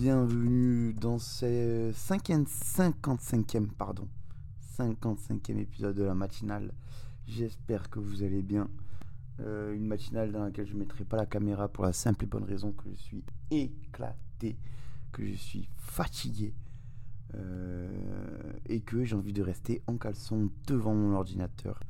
Bienvenue 0.00 0.94
dans 0.94 1.18
ce 1.18 1.90
55e, 1.90 3.66
pardon, 3.66 4.06
55e 4.78 5.58
épisode 5.58 5.96
de 5.96 6.04
la 6.04 6.14
matinale. 6.14 6.72
J'espère 7.26 7.90
que 7.90 7.98
vous 7.98 8.22
allez 8.22 8.42
bien. 8.42 8.70
Euh, 9.40 9.74
une 9.74 9.88
matinale 9.88 10.30
dans 10.30 10.44
laquelle 10.44 10.68
je 10.68 10.74
ne 10.74 10.78
mettrai 10.78 11.04
pas 11.04 11.16
la 11.16 11.26
caméra 11.26 11.66
pour 11.66 11.82
la 11.82 11.92
simple 11.92 12.22
et 12.22 12.26
bonne 12.28 12.44
raison 12.44 12.70
que 12.70 12.88
je 12.88 12.94
suis 12.94 13.24
éclaté, 13.50 14.56
que 15.10 15.26
je 15.26 15.34
suis 15.34 15.68
fatigué 15.74 16.54
euh, 17.34 17.90
et 18.66 18.82
que 18.82 19.02
j'ai 19.02 19.16
envie 19.16 19.32
de 19.32 19.42
rester 19.42 19.82
en 19.88 19.96
caleçon 19.96 20.52
devant 20.68 20.94
mon 20.94 21.16
ordinateur. 21.16 21.80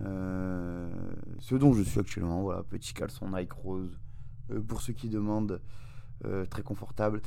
Euh, 0.00 0.88
ce 1.40 1.56
dont 1.56 1.72
je 1.72 1.82
suis 1.82 1.98
actuellement, 1.98 2.40
voilà, 2.42 2.62
petit 2.62 2.94
caleçon 2.94 3.28
Nike 3.30 3.52
rose. 3.52 3.98
Pour 4.68 4.80
ceux 4.80 4.92
qui 4.92 5.08
demandent, 5.08 5.60
euh, 6.24 6.46
très 6.46 6.62
confortable. 6.62 7.20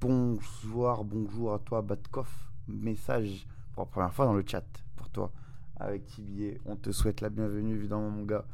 Bonsoir, 0.00 1.04
bonjour 1.04 1.54
à 1.54 1.58
toi, 1.58 1.82
Batkoff. 1.82 2.50
Message 2.68 3.46
pour 3.72 3.82
la 3.82 3.86
première 3.86 4.14
fois 4.14 4.26
dans 4.26 4.34
le 4.34 4.44
chat 4.46 4.64
pour 4.96 5.08
toi 5.08 5.32
avec 5.76 6.06
Tibier. 6.06 6.60
On 6.66 6.76
te 6.76 6.90
souhaite 6.90 7.20
la 7.20 7.30
bienvenue, 7.30 7.74
évidemment, 7.74 8.10
mon 8.10 8.24
gars. 8.24 8.44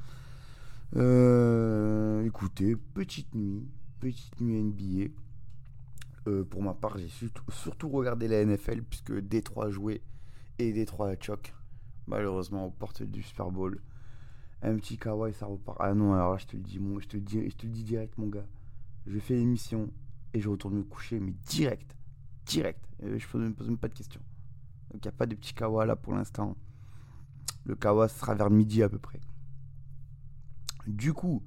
Euh, 0.95 2.25
écoutez, 2.25 2.77
petite 2.77 3.35
nuit, 3.35 3.67
petite 4.01 4.41
nuit 4.41 4.63
NBA. 4.63 5.11
Euh, 6.29 6.45
pour 6.45 6.63
ma 6.63 6.75
part, 6.75 6.99
j'ai 6.99 7.09
surtout, 7.51 7.89
regardé 7.89 8.29
la 8.29 8.45
NFL 8.45 8.83
puisque 8.83 9.13
Détroit 9.19 9.71
jouait 9.71 10.03
et 10.59 10.73
Détroit 10.73 11.09
a 11.11 11.21
choc. 11.21 11.55
Malheureusement, 12.07 12.67
aux 12.67 12.71
portes 12.71 13.03
du 13.03 13.23
Super 13.23 13.51
Bowl. 13.51 13.81
Un 14.63 14.77
petit 14.77 14.97
kawaii, 14.97 15.35
ça 15.35 15.47
repart. 15.47 15.77
Ah 15.81 15.95
non, 15.95 16.15
alors 16.15 16.33
là, 16.33 16.39
je 16.39 16.47
te 16.47 16.57
le 16.57 16.63
dis, 16.63 16.79
mon, 16.79 16.99
je 17.01 17.09
te 17.09 17.17
le 17.17 17.23
dis, 17.23 17.51
je 17.51 17.57
te 17.57 17.67
le 17.67 17.73
dis 17.73 17.85
direct, 17.85 18.17
mon 18.19 18.29
gars. 18.29 18.47
Je 19.07 19.19
fais 19.19 19.35
l'émission 19.35 19.91
et 20.35 20.41
je 20.41 20.49
retourne 20.49 20.75
me 20.75 20.83
coucher, 20.83 21.21
mais 21.21 21.33
direct. 21.47 21.97
Direct. 22.47 22.85
Je 23.01 23.37
ne 23.37 23.49
me 23.49 23.55
pose 23.55 23.69
même 23.69 23.79
pas 23.79 23.89
de 23.89 23.95
questions. 23.95 24.21
Donc, 24.91 25.05
il 25.05 25.09
n'y 25.09 25.15
a 25.15 25.17
pas 25.17 25.27
de 25.27 25.35
petit 25.35 25.55
kawa 25.55 25.87
là 25.87 25.97
pour 25.97 26.15
l'instant. 26.15 26.57
Le 27.65 27.75
kawa 27.75 28.09
sera 28.09 28.35
vers 28.35 28.51
midi 28.51 28.83
à 28.83 28.89
peu 28.89 28.99
près. 28.99 29.21
Du 30.87 31.13
coup, 31.13 31.43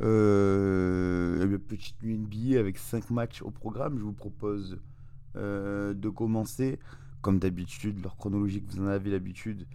euh, 0.00 1.58
petite 1.58 2.02
nuit 2.02 2.18
NBA 2.18 2.58
avec 2.58 2.78
5 2.78 3.10
matchs 3.10 3.42
au 3.42 3.50
programme. 3.50 3.98
Je 3.98 4.04
vous 4.04 4.12
propose 4.12 4.80
euh, 5.36 5.94
de 5.94 6.08
commencer, 6.08 6.78
comme 7.20 7.38
d'habitude, 7.38 8.02
leur 8.02 8.16
chronologique, 8.16 8.64
vous 8.68 8.80
en 8.80 8.86
avez 8.86 9.10
l'habitude. 9.10 9.66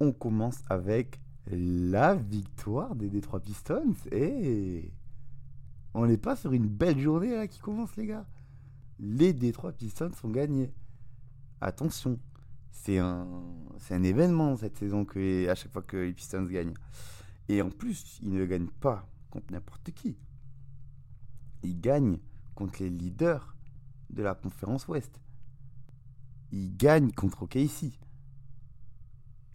On 0.00 0.12
commence 0.12 0.62
avec 0.68 1.20
la 1.46 2.14
victoire 2.14 2.94
des 2.96 3.08
Detroit 3.08 3.40
Pistons. 3.40 3.94
Et 4.10 4.92
on 5.94 6.06
n'est 6.06 6.18
pas 6.18 6.36
sur 6.36 6.52
une 6.52 6.68
belle 6.68 6.98
journée 6.98 7.34
là 7.34 7.46
qui 7.46 7.58
commence, 7.58 7.96
les 7.96 8.06
gars. 8.06 8.26
Les 8.98 9.32
Detroit 9.32 9.72
Pistons 9.72 10.12
sont 10.12 10.30
gagnés. 10.30 10.72
Attention, 11.60 12.18
c'est 12.70 12.98
un, 12.98 13.26
c'est 13.78 13.94
un 13.94 14.02
événement 14.02 14.56
cette 14.56 14.76
saison 14.76 15.04
que 15.04 15.48
à 15.48 15.54
chaque 15.54 15.72
fois 15.72 15.82
que 15.82 15.96
les 15.96 16.12
Pistons 16.12 16.44
gagnent. 16.44 16.74
Et 17.48 17.60
en 17.62 17.70
plus, 17.70 18.18
ils 18.22 18.30
ne 18.30 18.44
gagnent 18.46 18.70
pas 18.80 19.08
contre 19.30 19.52
n'importe 19.52 19.90
qui. 19.92 20.16
Ils 21.62 21.80
gagnent 21.80 22.18
contre 22.54 22.82
les 22.82 22.90
leaders 22.90 23.56
de 24.10 24.22
la 24.22 24.34
conférence 24.34 24.88
Ouest. 24.88 25.20
Ils 26.50 26.76
gagnent 26.76 27.12
contre 27.12 27.44
OKC. 27.44 27.92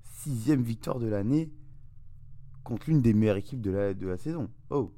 Sixième 0.04 0.64
victoire 0.64 1.00
de 1.00 1.08
l'année 1.08 1.52
contre 2.64 2.90
l'une 2.90 3.02
des 3.02 3.14
meilleures 3.14 3.38
équipes 3.38 3.62
de 3.62 3.72
la, 3.72 3.94
de 3.94 4.08
la 4.08 4.18
saison. 4.18 4.50
Oh, 4.70 4.94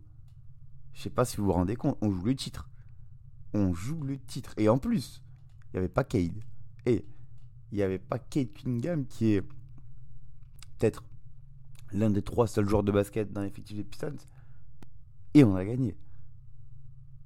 je 1.00 1.04
sais 1.06 1.10
pas 1.10 1.24
si 1.24 1.38
vous 1.38 1.46
vous 1.46 1.54
rendez 1.54 1.78
compte, 1.78 1.98
on 2.02 2.12
joue 2.12 2.26
le 2.26 2.36
titre. 2.36 2.70
On 3.54 3.74
joue 3.74 4.04
le 4.04 4.18
titre. 4.18 4.54
Et 4.58 4.68
en 4.68 4.78
plus, 4.78 5.24
il 5.62 5.76
n'y 5.76 5.80
avait 5.80 5.88
pas 5.88 6.04
Cade. 6.04 6.44
Et 6.86 7.06
il 7.72 7.78
n'y 7.78 7.82
avait 7.82 8.00
pas 8.00 8.20
Kate 8.20 8.52
Cunningham 8.52 9.06
qui 9.06 9.36
est 9.36 9.42
peut-être 9.42 11.06
l'un 11.94 12.10
des 12.10 12.22
trois 12.22 12.48
seuls 12.48 12.68
joueurs 12.68 12.84
de 12.84 12.92
basket 12.92 13.32
dans 13.32 13.42
l'effectif 13.44 13.78
des 13.78 13.86
Pistons. 13.86 14.18
Et 15.34 15.46
on 15.46 15.56
a 15.56 15.64
gagné. 15.64 15.96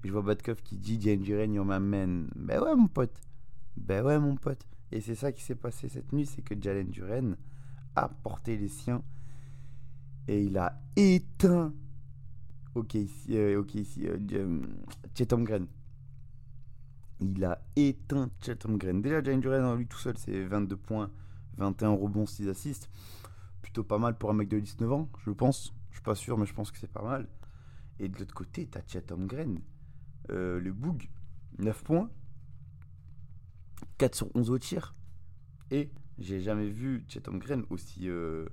Je 0.04 0.12
vois 0.12 0.22
Batkoff 0.22 0.62
qui 0.62 0.78
dit 0.78 1.02
Jane 1.02 1.50
my 1.50 1.80
man. 1.80 2.30
Ben 2.36 2.62
ouais, 2.62 2.76
mon 2.76 2.88
pote. 2.88 3.20
Ben 3.76 4.06
ouais, 4.06 4.20
mon 4.20 4.36
pote. 4.36 4.68
Et 4.92 5.02
c'est 5.02 5.16
ça 5.16 5.32
qui 5.32 5.42
s'est 5.42 5.56
passé 5.56 5.90
cette 5.90 6.14
nuit 6.14 6.28
c'est 6.28 6.44
que 6.44 6.54
Jalen 6.62 6.92
Duren 6.92 7.38
a 7.96 8.08
porté 8.08 8.56
les 8.56 8.68
siens 8.68 9.02
et 10.28 10.44
il 10.44 10.60
a 10.60 10.80
éteint 10.96 11.74
Ok, 12.76 12.96
ici, 12.96 13.38
euh, 13.38 13.62
euh, 13.62 14.62
euh, 15.20 15.26
Holmgren. 15.32 15.68
Il 17.20 17.46
a 17.46 17.62
éteint 17.76 18.30
Chet 18.42 18.66
Holmgren. 18.66 19.02
Déjà, 19.02 19.24
Jalen 19.24 19.40
Duren, 19.40 19.64
en 19.64 19.76
lui 19.76 19.88
tout 19.88 19.98
seul, 19.98 20.18
c'est 20.18 20.44
22 20.44 20.76
points, 20.76 21.12
21 21.58 21.90
rebonds, 21.90 22.26
6 22.26 22.50
assists. 22.50 22.90
Plutôt 23.62 23.84
pas 23.84 24.00
mal 24.00 24.18
pour 24.18 24.32
un 24.32 24.34
mec 24.34 24.50
de 24.50 24.60
19 24.60 24.92
ans, 24.92 25.10
je 25.24 25.32
pense. 25.32 25.74
Je 25.92 25.98
suis 25.98 26.04
pas 26.04 26.16
sûr, 26.16 26.38
mais 26.38 26.46
je 26.46 26.54
pense 26.54 26.72
que 26.72 26.78
c'est 26.80 26.92
pas 26.92 27.04
mal. 27.04 27.28
Et 28.00 28.10
de 28.10 28.18
l'autre 28.18 28.34
côté, 28.34 28.66
t'as 28.66 28.82
Chet 28.88 29.12
Holmgren. 29.12 29.60
Euh, 30.32 30.60
le 30.60 30.74
Boog, 30.74 31.10
9 31.60 31.84
points. 31.84 32.10
4 34.00 34.16
sur 34.16 34.36
11 34.36 34.50
au 34.50 34.58
tir. 34.58 34.96
Et 35.70 35.92
j'ai 36.18 36.42
jamais 36.42 36.70
vu 36.70 37.06
aussi, 37.70 38.10
euh, 38.10 38.48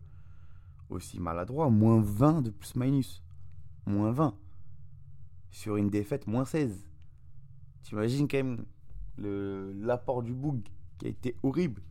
aussi 0.90 1.18
maladroit. 1.18 1.70
Moins 1.70 2.00
20 2.02 2.42
de 2.42 2.50
plus-minus. 2.50 3.22
Moins 3.86 4.12
20. 4.12 4.34
Sur 5.50 5.76
une 5.76 5.90
défaite, 5.90 6.26
moins 6.26 6.44
16. 6.44 6.86
T'imagines 7.82 8.28
quand 8.28 8.36
même 8.38 8.64
l'apport 9.18 10.22
du 10.22 10.32
Boog 10.32 10.62
qui 10.98 11.06
a 11.06 11.08
été 11.08 11.36
horrible. 11.42 11.82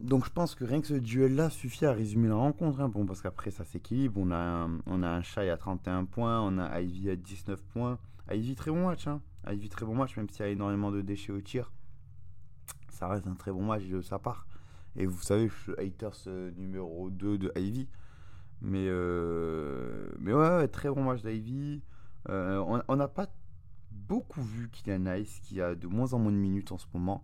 Donc 0.00 0.24
je 0.24 0.30
pense 0.30 0.54
que 0.54 0.64
rien 0.64 0.80
que 0.80 0.86
ce 0.86 0.94
duel-là 0.94 1.50
suffit 1.50 1.84
à 1.84 1.92
résumer 1.92 2.28
la 2.28 2.36
rencontre. 2.36 2.80
hein. 2.80 2.88
Bon, 2.88 3.04
parce 3.04 3.20
qu'après 3.20 3.50
ça 3.50 3.64
s'équilibre. 3.64 4.18
On 4.18 4.30
a 4.30 4.36
un, 4.36 4.78
on 4.86 5.02
a 5.02 5.08
un 5.08 5.20
à 5.20 5.56
31 5.56 6.06
points, 6.06 6.40
on 6.40 6.56
a 6.58 6.80
Ivy 6.80 7.10
à 7.10 7.16
19 7.16 7.62
points. 7.64 7.98
Ivy 8.30 8.54
très 8.54 8.70
bon 8.70 8.86
match. 8.86 9.06
Hein. 9.06 9.20
Ivy 9.46 9.68
très 9.68 9.84
bon 9.84 9.94
match, 9.94 10.16
même 10.16 10.28
s'il 10.30 10.40
y 10.40 10.48
a 10.48 10.52
énormément 10.52 10.90
de 10.90 11.02
déchets 11.02 11.32
au 11.32 11.40
tir. 11.40 11.70
Ça 12.88 13.08
reste 13.08 13.26
un 13.26 13.34
très 13.34 13.52
bon 13.52 13.64
match 13.64 13.84
de 13.84 14.00
sa 14.00 14.18
part. 14.18 14.46
Et 14.96 15.06
vous 15.06 15.20
savez, 15.20 15.48
je 15.48 15.54
suis 15.54 15.72
haters 15.78 16.16
numéro 16.56 17.10
2 17.10 17.38
de 17.38 17.52
Ivy. 17.56 17.88
Mais, 18.62 18.86
euh, 18.88 20.10
mais 20.18 20.32
ouais, 20.34 20.68
très 20.68 20.90
bon 20.90 21.02
match 21.04 21.22
d'Ivy. 21.22 21.82
Euh, 22.28 22.58
on- 22.88 22.96
n'a 22.96 23.08
pas 23.08 23.26
beaucoup 23.90 24.42
vu 24.42 24.68
Kylian 24.70 24.98
Nice, 25.16 25.40
qui 25.42 25.60
a 25.62 25.74
de 25.74 25.86
moins 25.86 26.12
en 26.12 26.18
moins 26.18 26.32
de 26.32 26.36
minutes 26.36 26.72
en 26.72 26.78
ce 26.78 26.86
moment. 26.92 27.22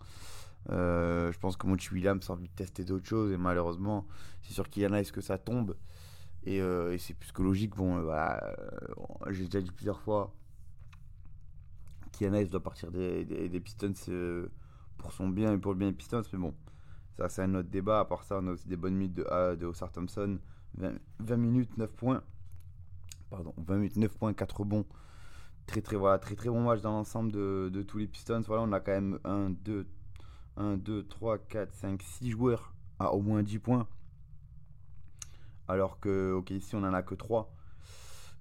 Euh, 0.71 1.31
je 1.33 1.39
pense 1.39 1.57
que 1.57 1.67
Monty 1.67 1.93
Williams 1.93 2.29
a 2.31 2.33
envie 2.33 2.49
de 2.49 2.55
tester 2.55 2.85
d'autres 2.85 3.07
choses 3.07 3.33
et 3.33 3.37
malheureusement, 3.37 4.07
c'est 4.43 4.55
sur 4.55 4.69
Kylian 4.71 4.91
Nice 4.97 5.13
que 5.13 5.21
ça 5.21 5.39
tombe. 5.39 5.77
Et, 6.45 6.61
c'est 6.99 7.15
plus 7.15 7.33
que 7.33 7.43
logique. 7.43 7.75
Bon, 7.77 8.01
voilà, 8.03 8.57
j'ai 9.31 9.45
déjà 9.45 9.61
dit 9.61 9.73
plusieurs 9.73 10.01
fois, 10.01 10.33
Kylian 12.13 12.31
Nice 12.33 12.51
doit 12.51 12.63
partir 12.63 12.91
des, 12.91 13.25
des- 13.25 13.61
Pistons 13.61 13.93
pour 14.99 15.13
son 15.13 15.29
bien 15.29 15.53
et 15.53 15.59
pour 15.59 15.73
le 15.73 15.79
bien 15.79 15.89
des 15.89 15.95
Pistons. 15.97 16.23
Mais 16.33 16.39
bon, 16.39 16.55
ça 17.19 17.29
c'est 17.29 17.43
un 17.43 17.55
autre 17.55 17.69
débat. 17.69 18.01
À 18.01 18.05
part 18.05 18.25
ça, 18.25 18.39
on 18.43 18.47
a 18.49 18.53
aussi 18.53 18.69
des 18.69 18.77
bonnes 18.77 18.95
minutes 18.95 19.15
de, 19.15 19.25
A- 19.25 19.57
de 19.57 19.67
Osar 19.67 19.93
Thompson. 19.93 20.39
20, 20.79 20.93
20 21.21 21.37
minutes, 21.37 21.77
9 21.79 21.91
points. 21.93 22.23
Pardon, 23.31 23.55
20 23.59 23.77
minutes, 23.77 23.97
9 23.97 24.17
points, 24.19 24.33
4 24.35 24.61
rebonds. 24.61 24.87
Très 25.67 25.81
très, 25.83 25.97
voilà, 25.97 26.19
très 26.19 26.37
très 26.37 26.49
bon 26.49 26.63
match 26.63 26.81
dans 26.81 26.93
l'ensemble 26.93 27.33
de, 27.33 27.83
tous 27.87 27.99
les 27.99 28.07
Pistons. 28.07 28.43
Voilà, 28.47 28.63
on 28.63 28.73
a 28.73 28.81
quand 28.81 28.93
même 28.93 29.19
1, 29.25 29.51
2, 29.51 29.87
1, 30.57 30.77
2, 30.77 31.07
3, 31.07 31.39
4, 31.39 31.75
5, 31.75 32.03
6 32.03 32.31
joueurs 32.31 32.73
à 32.99 33.13
au 33.13 33.21
moins 33.23 33.43
10 33.43 33.59
points. 33.59 33.89
Alors 35.69 35.99
que, 36.01 36.33
ok, 36.35 36.51
ici 36.51 36.77
on 36.77 36.85
en 36.85 36.95
a 36.95 37.03
que 37.03 37.15
3. 37.15 37.53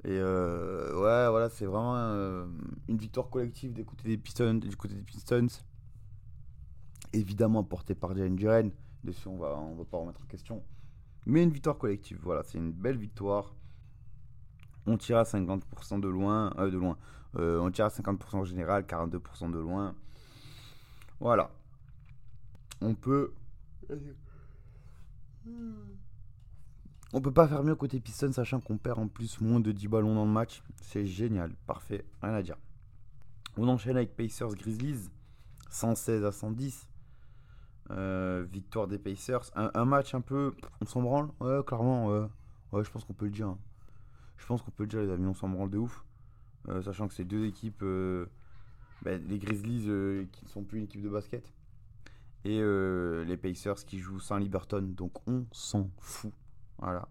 Et 0.04 0.10
euh, 0.12 0.94
ouais, 0.94 1.30
voilà, 1.32 1.50
c'est 1.50 1.66
vraiment 1.66 1.96
euh, 1.98 2.46
une 2.88 2.98
victoire 2.98 3.30
collective 3.30 3.74
des. 3.74 3.84
Du 3.84 3.88
côté 3.88 4.94
des 4.94 5.02
Pistons. 5.04 5.48
Évidemment 7.14 7.64
portée 7.64 7.96
par 7.96 8.16
Jalen 8.16 8.36
Duren. 8.36 8.72
Dessus, 9.04 9.28
on 9.28 9.38
va, 9.38 9.58
on 9.58 9.76
va 9.76 9.86
pas 9.86 9.98
remettre 9.98 10.22
en 10.22 10.28
question. 10.28 10.64
Mais 11.26 11.44
une 11.44 11.52
victoire 11.52 11.78
collective, 11.78 12.20
voilà, 12.22 12.44
c'est 12.44 12.58
une 12.58 12.72
belle 12.72 12.98
victoire. 12.98 13.56
On 14.86 14.98
tire 14.98 15.18
à 15.18 15.24
50% 15.24 16.00
de 16.00 16.08
loin. 16.08 16.54
euh, 16.60 16.70
de 16.70 16.78
loin. 16.78 16.98
Euh, 17.38 17.60
on 17.60 17.72
tire 17.72 17.86
à 17.86 17.90
50% 17.90 18.36
en 18.38 18.44
général, 18.44 18.84
42% 18.84 19.52
de 19.52 19.58
loin. 19.58 19.96
Voilà. 21.20 21.52
On 22.82 22.94
peut. 22.94 23.34
On 27.14 27.22
peut 27.22 27.32
pas 27.32 27.48
faire 27.48 27.64
mieux 27.64 27.76
côté 27.76 28.00
Piston, 28.00 28.32
sachant 28.32 28.60
qu'on 28.60 28.78
perd 28.78 29.00
en 29.00 29.08
plus 29.08 29.40
moins 29.40 29.60
de 29.60 29.72
10 29.72 29.88
ballons 29.88 30.16
dans 30.16 30.26
le 30.26 30.32
match. 30.32 30.62
C'est 30.82 31.06
génial, 31.06 31.54
parfait, 31.66 32.06
rien 32.22 32.34
à 32.34 32.42
dire. 32.42 32.58
On 33.58 33.68
enchaîne 33.68 33.96
avec 33.96 34.16
Pacers 34.16 34.54
Grizzlies, 34.56 35.10
116 35.70 36.26
à 36.26 36.32
110. 36.32 36.90
Euh, 37.92 38.46
victoire 38.52 38.88
des 38.88 38.98
Pacers. 38.98 39.52
Un, 39.56 39.86
match 39.86 40.16
un 40.16 40.22
peu. 40.22 40.54
On 40.82 40.86
s'en 40.86 41.02
branle? 41.02 41.30
Ouais, 41.40 41.60
clairement, 41.66 42.08
ouais. 42.08 42.84
Je 42.84 42.90
pense 42.90 43.04
qu'on 43.06 43.14
peut 43.14 43.26
le 43.26 43.32
dire. 43.32 43.48
hein. 43.48 43.60
Je 44.38 44.46
pense 44.46 44.62
qu'on 44.62 44.72
peut 44.72 44.84
le 44.84 44.90
dire, 44.90 45.00
les 45.02 45.10
amis, 45.12 45.28
on 45.28 45.34
s'en 45.34 45.48
branle 45.50 45.70
de 45.70 45.78
ouf. 45.78 46.04
Euh, 46.68 46.82
sachant 46.82 47.08
que 47.08 47.14
c'est 47.14 47.26
deux 47.26 47.46
équipes. 47.46 47.84
euh, 47.84 48.26
bah, 49.04 49.18
les 49.18 49.38
Grizzlies 49.40 50.28
qui 50.32 50.46
ne 50.46 50.50
sont 50.50 50.64
plus 50.64 50.80
une 50.80 50.86
équipe 50.86 51.02
de 51.02 51.10
basket. 51.10 51.54
Et 52.44 52.60
les 52.62 53.38
Pacers 53.38 53.76
qui 53.86 53.98
jouent 54.00 54.20
sans 54.20 54.38
Liberton. 54.38 54.82
Donc 54.82 55.14
on 55.28 55.46
s'en 55.52 55.90
fout. 56.00 56.32
Voilà. 56.80 57.08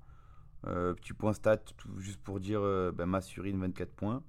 Petit 0.62 1.12
point 1.12 1.32
stat, 1.32 1.58
tout- 1.58 1.98
juste 2.00 2.20
pour 2.22 2.40
dire 2.40 2.60
bah, 2.92 3.06
Massurine 3.06 3.58
24 3.60 3.92
points. 3.92 4.22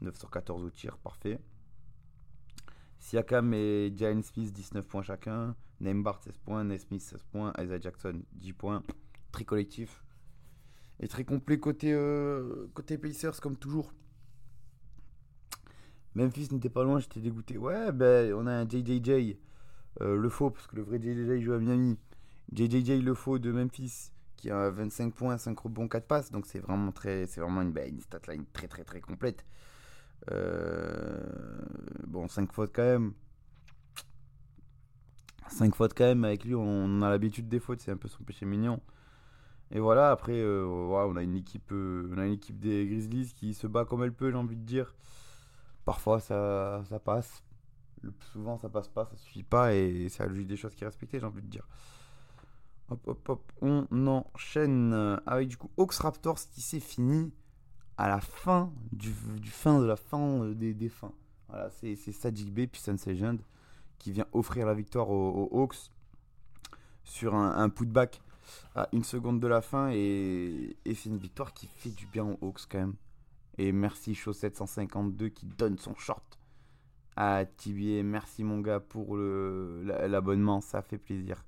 9 0.00 0.16
sur 0.16 0.30
14 0.30 0.64
au 0.64 0.70
tir, 0.70 0.96
parfait. 0.98 1.38
Siakam 3.02 3.52
et 3.52 3.92
Jalen 3.96 4.22
Smith 4.22 4.52
19 4.52 4.86
points 4.86 5.02
chacun. 5.02 5.56
Nembart 5.80 6.22
16 6.22 6.38
points, 6.38 6.62
Nesmith 6.62 7.02
16 7.02 7.24
points, 7.32 7.52
Isaiah 7.60 7.80
Jackson 7.80 8.22
10 8.34 8.52
points. 8.52 8.82
Très 9.32 9.44
collectif. 9.44 10.04
Et 11.00 11.08
très 11.08 11.24
complet 11.24 11.58
côté, 11.58 11.92
euh, 11.92 12.68
côté 12.74 12.98
Pacers 12.98 13.40
comme 13.40 13.56
toujours. 13.56 13.92
Memphis 16.14 16.48
n'était 16.52 16.68
pas 16.68 16.84
loin, 16.84 17.00
j'étais 17.00 17.20
dégoûté. 17.20 17.58
Ouais, 17.58 17.90
ben 17.90 18.32
on 18.34 18.46
a 18.46 18.52
un 18.52 18.68
JJJ, 18.68 19.36
euh, 20.00 20.16
le 20.16 20.28
faux, 20.28 20.50
parce 20.50 20.68
que 20.68 20.76
le 20.76 20.82
vrai 20.82 21.00
JJJ 21.02 21.42
joue 21.42 21.54
à 21.54 21.58
Miami. 21.58 21.98
JJJ, 22.52 23.02
le 23.02 23.14
faux 23.14 23.40
de 23.40 23.50
Memphis, 23.50 24.12
qui 24.36 24.48
a 24.48 24.70
25 24.70 25.12
points, 25.12 25.38
5 25.38 25.58
rebonds, 25.58 25.88
4 25.88 26.06
passes. 26.06 26.30
Donc 26.30 26.46
c'est 26.46 26.60
vraiment, 26.60 26.92
très, 26.92 27.26
c'est 27.26 27.40
vraiment 27.40 27.62
une, 27.62 27.72
ben, 27.72 27.88
une 27.88 28.00
stat 28.00 28.20
line 28.28 28.44
très 28.52 28.68
très 28.68 28.84
très 28.84 29.00
complète. 29.00 29.44
Euh, 30.30 31.20
bon, 32.06 32.28
5 32.28 32.52
fautes 32.52 32.72
quand 32.74 32.82
même. 32.82 33.12
5 35.48 35.74
fautes 35.74 35.94
quand 35.94 36.04
même, 36.04 36.24
avec 36.24 36.44
lui 36.44 36.54
on 36.54 37.02
a 37.02 37.10
l'habitude 37.10 37.48
des 37.48 37.60
fautes, 37.60 37.80
c'est 37.80 37.90
un 37.90 37.96
peu 37.96 38.08
son 38.08 38.22
péché 38.24 38.46
mignon. 38.46 38.80
Et 39.70 39.80
voilà, 39.80 40.10
après, 40.10 40.38
euh, 40.38 40.64
voilà, 40.64 41.08
on, 41.08 41.16
a 41.16 41.22
une 41.22 41.34
équipe, 41.34 41.72
euh, 41.72 42.10
on 42.12 42.18
a 42.18 42.26
une 42.26 42.34
équipe 42.34 42.58
des 42.58 42.86
Grizzlies 42.86 43.32
qui 43.34 43.54
se 43.54 43.66
bat 43.66 43.84
comme 43.84 44.02
elle 44.02 44.12
peut, 44.12 44.30
j'ai 44.30 44.36
envie 44.36 44.56
de 44.56 44.64
dire. 44.64 44.94
Parfois 45.84 46.20
ça, 46.20 46.82
ça 46.88 47.00
passe, 47.00 47.42
le 48.02 48.12
plus 48.12 48.28
souvent 48.28 48.56
ça 48.58 48.68
passe 48.68 48.88
pas, 48.88 49.04
ça 49.06 49.16
suffit 49.16 49.42
pas, 49.42 49.74
et 49.74 50.08
la 50.18 50.26
logique 50.26 50.46
des 50.46 50.56
choses 50.56 50.74
qui 50.74 50.84
est 50.84 50.86
respectée, 50.86 51.18
j'ai 51.18 51.26
envie 51.26 51.42
de 51.42 51.48
dire. 51.48 51.66
Hop, 52.90 53.00
hop, 53.08 53.28
hop, 53.28 53.52
on 53.62 54.06
enchaîne 54.06 54.92
avec 55.26 55.48
du 55.48 55.56
coup 55.56 55.70
Hawks 55.76 55.94
Raptors 55.94 56.38
qui 56.52 56.60
s'est 56.60 56.80
fini 56.80 57.32
à 57.96 58.08
la 58.08 58.20
fin 58.20 58.72
du, 58.92 59.10
fin 59.44 59.80
de 59.80 59.86
la 59.86 59.96
fin 59.96 60.42
euh, 60.42 60.54
des, 60.54 60.74
des 60.74 60.88
fins. 60.88 61.12
Voilà, 61.48 61.70
c'est 61.70 61.96
Sadiq 61.96 62.50
B, 62.50 62.66
Pistons 62.66 62.96
Legend, 63.06 63.40
qui 63.98 64.12
vient 64.12 64.26
offrir 64.32 64.66
la 64.66 64.74
victoire 64.74 65.10
aux, 65.10 65.48
Hawks 65.52 65.90
sur 67.04 67.34
un, 67.34 67.68
putback 67.68 68.22
à 68.74 68.88
une 68.92 69.04
seconde 69.04 69.38
de 69.38 69.46
la 69.46 69.60
fin. 69.60 69.90
Et, 69.92 70.76
c'est 70.86 71.06
une 71.06 71.18
victoire 71.18 71.52
qui 71.52 71.66
fait 71.66 71.90
du 71.90 72.06
bien 72.06 72.24
aux 72.24 72.38
Hawks 72.40 72.66
quand 72.70 72.78
même. 72.78 72.94
Et 73.58 73.70
merci 73.70 74.14
Chaussette 74.14 74.56
152 74.56 75.28
qui 75.28 75.44
donne 75.44 75.76
son 75.78 75.94
short 75.94 76.38
à 77.16 77.44
TBA. 77.44 78.02
Merci 78.02 78.44
mon 78.44 78.60
gars 78.60 78.80
pour 78.80 79.16
l'abonnement, 79.16 80.62
ça 80.62 80.80
fait 80.80 80.98
plaisir. 80.98 81.44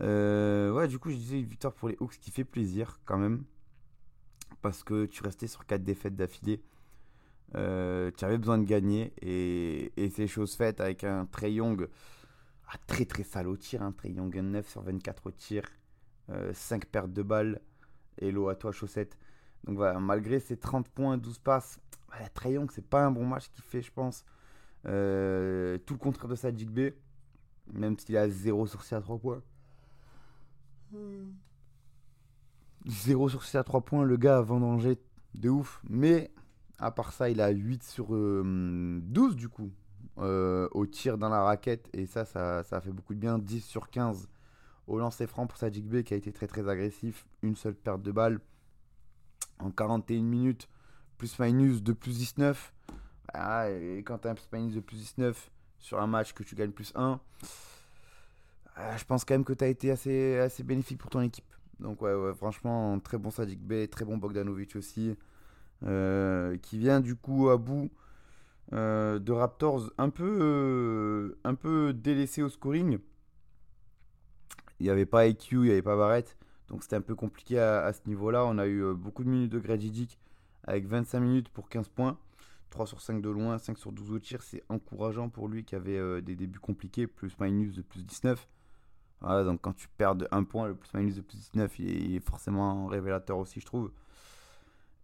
Euh, 0.00 0.72
ouais, 0.72 0.88
du 0.88 0.98
coup, 0.98 1.10
je 1.10 1.16
disais 1.16 1.38
une 1.38 1.46
victoire 1.46 1.72
pour 1.72 1.88
les 1.88 1.96
Hawks 2.00 2.18
qui 2.20 2.30
fait 2.30 2.44
plaisir 2.44 2.98
quand 3.04 3.18
même. 3.18 3.44
Parce 4.64 4.82
que 4.82 5.04
tu 5.04 5.22
restais 5.22 5.46
sur 5.46 5.66
4 5.66 5.84
défaites 5.84 6.16
d'affilée. 6.16 6.62
Euh, 7.54 8.10
tu 8.16 8.24
avais 8.24 8.38
besoin 8.38 8.56
de 8.56 8.64
gagner 8.64 9.12
et, 9.20 9.92
et 10.02 10.08
c'est 10.08 10.26
chose 10.26 10.54
faite 10.56 10.80
avec 10.80 11.04
un 11.04 11.26
Trey 11.26 11.52
Young 11.52 11.86
ah, 12.68 12.78
très 12.86 13.04
très 13.04 13.24
sale 13.24 13.46
au 13.46 13.58
tir. 13.58 13.82
Hein, 13.82 13.92
Trey 13.92 14.12
Young 14.12 14.34
9 14.34 14.66
sur 14.66 14.80
24 14.80 15.26
au 15.26 15.30
tir, 15.32 15.64
5 16.54 16.86
pertes 16.86 17.12
de 17.12 17.22
balles. 17.22 17.60
Hello 18.16 18.48
à 18.48 18.54
toi, 18.54 18.72
chaussette. 18.72 19.18
Donc 19.64 19.76
voilà, 19.76 20.00
malgré 20.00 20.40
ses 20.40 20.56
30 20.56 20.88
points, 20.88 21.18
12 21.18 21.40
passes, 21.40 21.78
ouais, 22.12 22.26
Trey 22.32 22.52
Young, 22.52 22.70
c'est 22.72 22.88
pas 22.88 23.04
un 23.04 23.10
bon 23.10 23.26
match 23.26 23.50
qu'il 23.50 23.64
fait, 23.64 23.82
je 23.82 23.92
pense. 23.92 24.24
Euh, 24.86 25.76
tout 25.84 25.92
le 25.92 25.98
contraire 25.98 26.28
de 26.28 26.36
Sadiq 26.36 26.70
B, 26.70 26.94
même 27.70 27.98
s'il 27.98 28.16
a 28.16 28.30
0 28.30 28.66
sur 28.66 28.82
6 28.82 28.94
à 28.94 29.02
3 29.02 29.18
points. 29.18 29.42
0 32.86 33.28
sur 33.28 33.44
6 33.44 33.56
à 33.56 33.64
3 33.64 33.82
points, 33.82 34.04
le 34.04 34.16
gars 34.16 34.38
a 34.38 34.42
vendangé 34.42 34.98
de 35.34 35.48
ouf. 35.48 35.82
Mais 35.88 36.30
à 36.78 36.90
part 36.90 37.12
ça, 37.12 37.30
il 37.30 37.40
a 37.40 37.48
8 37.50 37.82
sur 37.82 38.14
euh, 38.14 39.00
12 39.02 39.36
du 39.36 39.48
coup 39.48 39.70
euh, 40.18 40.68
au 40.72 40.86
tir 40.86 41.18
dans 41.18 41.28
la 41.28 41.42
raquette. 41.42 41.88
Et 41.92 42.06
ça, 42.06 42.24
ça, 42.24 42.58
a 42.58 42.80
fait 42.80 42.92
beaucoup 42.92 43.14
de 43.14 43.20
bien. 43.20 43.38
10 43.38 43.60
sur 43.64 43.90
15 43.90 44.28
au 44.86 44.98
lancer 44.98 45.26
franc 45.26 45.46
pour 45.46 45.58
Sadiq 45.58 45.86
B 45.86 46.02
qui 46.02 46.14
a 46.14 46.16
été 46.16 46.32
très 46.32 46.46
très 46.46 46.68
agressif. 46.68 47.26
Une 47.42 47.56
seule 47.56 47.74
perte 47.74 48.02
de 48.02 48.12
balle 48.12 48.40
en 49.58 49.70
41 49.70 50.22
minutes. 50.22 50.68
Plus 51.16 51.38
minus 51.38 51.82
de 51.82 51.92
plus 51.92 52.18
19. 52.18 52.72
Ah, 53.32 53.70
et 53.70 54.02
quand 54.04 54.18
tu 54.18 54.28
as 54.28 54.32
un 54.32 54.34
plus 54.34 54.48
minus 54.52 54.74
de 54.74 54.80
plus 54.80 54.96
19 54.96 55.50
sur 55.78 56.00
un 56.00 56.06
match 56.06 56.32
que 56.32 56.42
tu 56.42 56.54
gagnes 56.54 56.70
plus 56.70 56.92
1, 56.94 57.20
ah, 58.76 58.96
je 58.96 59.04
pense 59.04 59.24
quand 59.24 59.34
même 59.34 59.44
que 59.44 59.52
tu 59.52 59.64
as 59.64 59.68
été 59.68 59.90
assez, 59.90 60.38
assez 60.38 60.62
bénéfique 60.62 60.98
pour 60.98 61.10
ton 61.10 61.20
équipe. 61.20 61.53
Donc 61.80 62.02
ouais, 62.02 62.14
franchement, 62.34 62.98
très 63.00 63.18
bon 63.18 63.30
Sadiq 63.30 63.60
B, 63.60 63.88
très 63.90 64.04
bon 64.04 64.16
Bogdanovic 64.18 64.76
aussi. 64.76 65.16
euh, 65.84 66.56
qui 66.58 66.78
vient 66.78 67.00
du 67.00 67.16
coup 67.16 67.50
à 67.50 67.58
bout 67.58 67.90
euh, 68.72 69.18
de 69.18 69.32
Raptors 69.32 69.90
un 69.98 70.10
peu, 70.10 70.38
euh, 70.42 71.38
un 71.44 71.54
peu 71.54 71.92
délaissé 71.94 72.42
au 72.42 72.48
scoring. 72.50 72.98
Il 74.80 74.84
n'y 74.84 74.90
avait 74.90 75.06
pas 75.06 75.26
IQ, 75.26 75.56
il 75.56 75.60
n'y 75.62 75.70
avait 75.70 75.82
pas 75.82 75.96
Barrett. 75.96 76.36
Donc 76.68 76.82
c'était 76.82 76.96
un 76.96 77.00
peu 77.00 77.14
compliqué 77.14 77.58
à, 77.58 77.84
à 77.84 77.92
ce 77.92 78.00
niveau-là. 78.06 78.44
On 78.46 78.58
a 78.58 78.66
eu 78.66 78.94
beaucoup 78.94 79.24
de 79.24 79.28
minutes 79.28 79.52
de 79.52 79.58
Grady 79.58 79.90
Dick 79.90 80.18
avec 80.64 80.86
25 80.86 81.20
minutes 81.20 81.48
pour 81.50 81.68
15 81.68 81.88
points. 81.88 82.18
3 82.70 82.86
sur 82.86 83.00
5 83.00 83.22
de 83.22 83.30
loin, 83.30 83.58
5 83.58 83.78
sur 83.78 83.92
12 83.92 84.12
au 84.12 84.18
tir. 84.18 84.42
C'est 84.42 84.62
encourageant 84.68 85.28
pour 85.28 85.48
lui 85.48 85.64
qui 85.64 85.74
avait 85.76 86.22
des 86.22 86.34
débuts 86.34 86.58
compliqués. 86.60 87.06
Plus 87.06 87.38
minus 87.38 87.74
de 87.76 87.82
plus 87.82 88.04
19. 88.04 88.48
Donc 89.24 89.60
quand 89.62 89.72
tu 89.72 89.88
perds 89.88 90.16
de 90.16 90.28
1 90.30 90.44
point, 90.44 90.68
le 90.68 90.74
plus 90.74 90.92
minus 90.94 91.16
de 91.16 91.20
plus 91.22 91.36
19, 91.38 91.78
il 91.78 92.16
est, 92.16 92.20
forcément 92.20 92.86
révélateur 92.86 93.38
aussi, 93.38 93.60
je 93.60 93.66
trouve. 93.66 93.90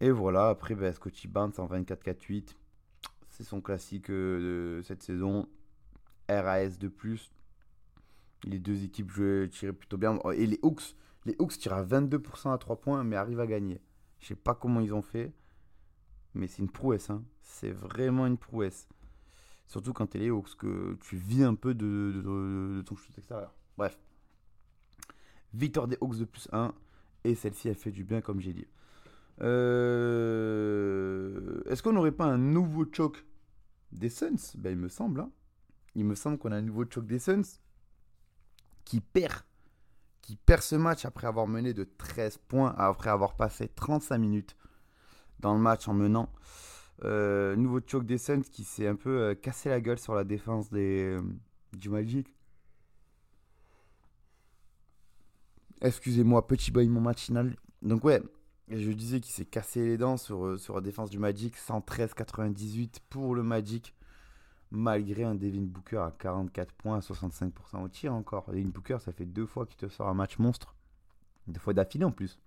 Et 0.00 0.10
voilà, 0.10 0.48
après 0.50 0.74
ben, 0.74 0.92
Scotty 0.92 1.28
Barnes 1.28 1.52
en 1.58 1.66
24-4-8. 1.66 2.54
C'est 3.28 3.44
son 3.44 3.60
classique 3.60 4.10
euh, 4.10 4.78
de 4.78 4.82
cette 4.82 5.02
saison. 5.02 5.48
RAS 6.28 6.78
de 6.78 6.88
plus. 6.88 7.30
Les 8.44 8.58
deux 8.58 8.84
équipes 8.84 9.10
jouaient, 9.10 9.48
tiraient 9.48 9.72
plutôt 9.72 9.96
bien. 9.98 10.18
Et 10.34 10.46
les 10.46 10.58
Hawks, 10.62 10.94
les 11.26 11.36
Hawks 11.38 11.58
tirent 11.58 11.74
à 11.74 11.84
22% 11.84 12.52
à 12.52 12.58
3 12.58 12.80
points, 12.80 13.04
mais 13.04 13.16
arrivent 13.16 13.40
à 13.40 13.46
gagner. 13.46 13.80
Je 14.20 14.28
sais 14.28 14.34
pas 14.36 14.54
comment 14.54 14.80
ils 14.80 14.94
ont 14.94 15.02
fait, 15.02 15.32
mais 16.34 16.46
c'est 16.46 16.62
une 16.62 16.70
prouesse. 16.70 17.10
hein. 17.10 17.22
C'est 17.42 17.72
vraiment 17.72 18.26
une 18.26 18.38
prouesse. 18.38 18.88
Surtout 19.66 19.92
quand 19.92 20.06
t'es 20.06 20.18
les 20.18 20.28
Hawks, 20.30 20.56
que 20.56 20.96
tu 21.00 21.16
vis 21.16 21.42
un 21.44 21.54
peu 21.54 21.74
de- 21.74 22.22
de 22.24 22.82
ton 22.82 22.96
shoot 22.96 23.16
extérieur. 23.18 23.54
Bref. 23.76 23.98
Victoire 25.54 25.88
des 25.88 25.98
Hawks 26.00 26.18
de 26.18 26.24
plus 26.24 26.48
1. 26.52 26.72
Et 27.24 27.34
celle-ci 27.34 27.68
a 27.68 27.74
fait 27.74 27.90
du 27.90 28.04
bien, 28.04 28.20
comme 28.20 28.40
j'ai 28.40 28.52
dit. 28.52 28.66
Euh, 30.30 31.62
Est-ce 31.66 31.82
qu'on 31.82 31.92
n'aurait 31.92 32.12
pas 32.12 32.26
un 32.26 32.38
nouveau 32.38 32.84
choc 32.90 33.24
des 33.92 34.08
Suns? 34.08 34.54
Ben, 34.58 34.70
il 34.70 34.78
me 34.78 34.88
semble. 34.88 35.20
hein. 35.20 35.30
Il 35.94 36.04
me 36.04 36.14
semble 36.14 36.38
qu'on 36.38 36.52
a 36.52 36.56
un 36.56 36.62
nouveau 36.62 36.84
choc 36.88 37.06
des 37.06 37.18
Suns 37.18 37.42
qui 38.84 39.00
perd. 39.00 39.42
Qui 40.22 40.36
perd 40.36 40.62
ce 40.62 40.76
match 40.76 41.04
après 41.04 41.26
avoir 41.26 41.46
mené 41.46 41.74
de 41.74 41.84
13 41.84 42.38
points, 42.48 42.74
après 42.78 43.10
avoir 43.10 43.34
passé 43.34 43.68
35 43.68 44.18
minutes 44.18 44.56
dans 45.40 45.54
le 45.54 45.60
match 45.60 45.88
en 45.88 45.94
menant. 45.94 46.30
Euh, 47.04 47.56
nouveau 47.56 47.80
choc 47.84 48.04
des 48.04 48.18
Suns 48.18 48.42
qui 48.42 48.62
s'est 48.62 48.86
un 48.86 48.94
peu 48.94 49.18
euh, 49.20 49.34
cassé 49.34 49.68
la 49.70 49.80
gueule 49.80 49.98
sur 49.98 50.14
la 50.14 50.24
défense 50.24 50.70
des, 50.70 51.16
du 51.72 51.88
Magic. 51.88 52.34
Excusez-moi, 55.82 56.46
petit 56.46 56.70
bâillement 56.70 57.00
matinal. 57.00 57.56
Donc 57.80 58.04
ouais, 58.04 58.22
je 58.68 58.90
disais 58.90 59.20
qu'il 59.20 59.32
s'est 59.32 59.46
cassé 59.46 59.82
les 59.84 59.96
dents 59.96 60.18
sur, 60.18 60.44
euh, 60.44 60.58
la 60.74 60.80
défense 60.82 61.08
du 61.08 61.18
Magic. 61.18 61.56
113-98 61.56 62.98
pour 63.08 63.34
le 63.34 63.42
Magic. 63.42 63.94
Malgré 64.70 65.24
un 65.24 65.34
Devin 65.34 65.62
Booker 65.62 65.96
à 65.96 66.14
44 66.16 66.72
points, 66.74 66.98
à 66.98 67.00
65% 67.00 67.82
au 67.82 67.88
tir 67.88 68.14
encore. 68.14 68.50
Devin 68.52 68.68
Booker, 68.68 68.98
ça 69.00 69.12
fait 69.12 69.24
deux 69.24 69.46
fois 69.46 69.64
qu'il 69.64 69.78
te 69.78 69.88
sort 69.88 70.08
un 70.08 70.14
match 70.14 70.38
monstre. 70.38 70.76
Deux 71.46 71.58
fois 71.58 71.72
d'affilée 71.72 72.04
en 72.04 72.12
plus. 72.12 72.38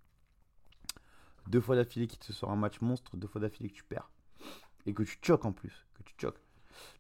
deux 1.48 1.60
fois 1.60 1.76
d'affilée 1.76 2.08
qui 2.08 2.18
te 2.20 2.32
sort 2.32 2.52
un 2.52 2.56
match 2.56 2.80
monstre, 2.82 3.18
deux 3.18 3.28
fois 3.28 3.42
d'affilée 3.42 3.70
que 3.70 3.76
tu 3.76 3.84
perds. 3.84 4.10
Et 4.86 4.94
que 4.94 5.02
tu 5.02 5.18
choques 5.22 5.46
en 5.46 5.52
plus. 5.52 5.88
Que 5.96 6.04
tu 6.04 6.14
choques. 6.18 6.40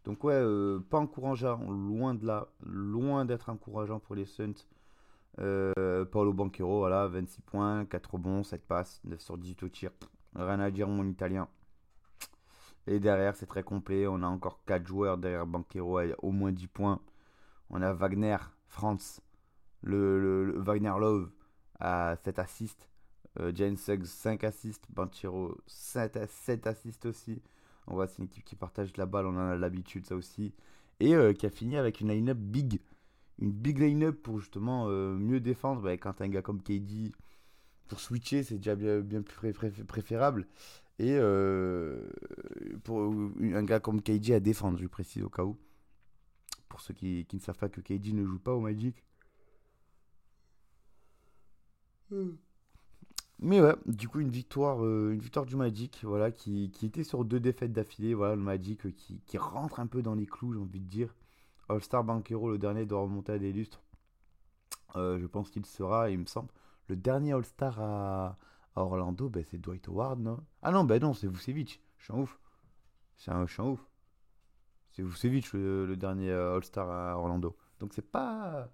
Donc 0.03 0.23
ouais, 0.23 0.33
euh, 0.33 0.79
pas 0.79 0.97
encourageant, 0.97 1.59
loin 1.69 2.15
de 2.15 2.25
là, 2.25 2.47
loin 2.65 3.23
d'être 3.23 3.49
encourageant 3.49 3.99
pour 3.99 4.15
les 4.15 4.25
Suns. 4.25 4.53
Euh, 5.39 6.05
Paolo 6.05 6.33
Banquero, 6.33 6.79
voilà, 6.79 7.07
26 7.07 7.41
points, 7.41 7.85
4 7.85 8.13
rebonds, 8.15 8.43
7 8.43 8.65
passes, 8.65 9.01
9 9.05 9.19
sur 9.21 9.37
18 9.37 9.63
au 9.63 9.69
tir. 9.69 9.91
Rien 10.35 10.59
à 10.59 10.71
dire 10.71 10.87
mon 10.87 11.07
italien. 11.07 11.47
Et 12.87 12.99
derrière, 12.99 13.35
c'est 13.35 13.45
très 13.45 13.63
complet. 13.63 14.07
On 14.07 14.21
a 14.23 14.27
encore 14.27 14.63
4 14.65 14.85
joueurs 14.85 15.17
derrière 15.17 15.45
Banquero 15.47 15.97
à 15.99 16.05
au 16.21 16.31
moins 16.31 16.51
10 16.51 16.67
points. 16.67 16.99
On 17.69 17.81
a 17.81 17.93
Wagner, 17.93 18.37
France, 18.67 19.21
le, 19.81 20.45
le- 20.45 20.59
Wagner 20.59 20.93
Love 20.99 21.29
à 21.79 22.15
7 22.23 22.39
assists. 22.39 22.89
Euh, 23.39 23.51
Jane 23.55 23.77
Suggs 23.77 24.05
5 24.05 24.43
assists. 24.43 24.85
Banchero 24.89 25.57
7, 25.67 26.17
à- 26.17 26.27
7 26.27 26.67
assists 26.67 27.05
aussi. 27.05 27.41
On 27.87 27.95
voit 27.95 28.07
c'est 28.07 28.19
une 28.19 28.25
équipe 28.25 28.45
qui 28.45 28.55
partage 28.55 28.95
la 28.97 29.05
balle, 29.05 29.25
on 29.27 29.35
en 29.35 29.49
a 29.51 29.55
l'habitude 29.55 30.05
ça 30.05 30.15
aussi. 30.15 30.53
Et 30.99 31.15
euh, 31.15 31.33
qui 31.33 31.45
a 31.45 31.49
fini 31.49 31.77
avec 31.77 32.01
une 32.01 32.09
line-up 32.09 32.37
big. 32.37 32.79
Une 33.39 33.51
big 33.51 33.79
line-up 33.79 34.21
pour 34.21 34.39
justement 34.39 34.87
euh, 34.89 35.15
mieux 35.15 35.39
défendre. 35.39 35.81
Bah, 35.81 35.97
quand 35.97 36.21
un 36.21 36.29
gars 36.29 36.41
comme 36.41 36.61
KD, 36.61 37.11
pour 37.87 37.99
switcher, 37.99 38.43
c'est 38.43 38.57
déjà 38.57 38.75
bien, 38.75 39.21
plus 39.21 39.35
pré- 39.35 39.53
pré- 39.53 39.71
préférable. 39.85 40.47
Et 40.99 41.15
euh, 41.17 42.09
pour 42.83 42.99
un 43.01 43.63
gars 43.63 43.79
comme 43.79 44.01
KD 44.01 44.31
à 44.33 44.39
défendre, 44.39 44.77
je 44.79 44.87
précise 44.87 45.23
au 45.23 45.29
cas 45.29 45.43
où. 45.43 45.57
Pour 46.69 46.81
ceux 46.81 46.93
qui, 46.93 47.25
ne 47.33 47.39
savent 47.39 47.57
pas 47.57 47.69
que 47.69 47.81
KD 47.81 48.13
ne 48.13 48.25
joue 48.25 48.39
pas 48.39 48.53
au 48.53 48.59
Magic. 48.61 48.95
Mais 53.39 53.61
ouais, 53.61 53.75
du 53.85 54.07
coup, 54.07 54.19
une 54.21 54.29
victoire, 54.31 54.83
euh, 54.83 55.11
une 55.13 55.19
victoire 55.19 55.45
du 55.45 55.55
Magic, 55.55 55.99
voilà, 56.03 56.31
qui, 56.31 56.71
était 56.83 57.03
sur 57.03 57.25
deux 57.25 57.39
défaites 57.39 57.71
d'affilée. 57.73 58.13
Voilà, 58.15 58.35
le 58.35 58.41
Magic 58.41 58.85
euh, 58.85 58.91
qui 59.25 59.37
rentre 59.37 59.79
un 59.79 59.87
peu 59.87 60.01
dans 60.01 60.15
les 60.15 60.25
clous, 60.25 60.53
j'ai 60.53 60.59
envie 60.59 60.79
de 60.79 60.87
dire. 60.89 61.13
All-Star 61.69 62.03
Banquero, 62.03 62.49
le 62.49 62.57
dernier, 62.57 62.85
doit 62.85 63.01
remonter 63.01 63.33
à 63.33 63.39
des 63.39 63.53
lustres. 63.53 63.81
Euh, 64.95 65.19
je 65.19 65.25
pense 65.25 65.49
qu'il 65.49 65.65
sera, 65.65 66.09
il 66.09 66.19
me 66.19 66.25
semble. 66.25 66.49
Le 66.87 66.95
dernier 66.95 67.33
All-Star 67.33 67.79
à, 67.79 68.37
Orlando, 68.75 69.29
ben, 69.29 69.43
c'est 69.49 69.57
Dwight 69.57 69.87
Howard, 69.87 70.19
non? 70.19 70.39
Ah 70.61 70.71
non, 70.71 70.83
ben 70.83 71.01
non, 71.01 71.13
c'est 71.13 71.27
Vucevic. 71.27 71.81
Je 71.97 72.05
suis 72.05 72.13
un 72.13 72.17
ouf. 72.17 72.39
C'est 73.17 73.31
un, 73.31 73.45
je 73.45 73.61
ouf. 73.61 73.79
C'est 74.91 75.03
Vucevic, 75.03 75.53
le, 75.53 75.95
dernier 75.95 76.31
euh, 76.31 76.55
All-Star 76.55 76.89
à 76.89 77.17
Orlando. 77.17 77.55
Donc 77.79 77.93
c'est 77.93 78.09
pas, 78.09 78.69